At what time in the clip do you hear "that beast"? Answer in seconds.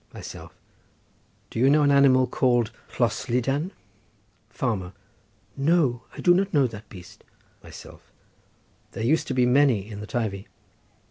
6.65-7.23